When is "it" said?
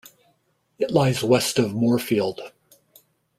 0.79-0.89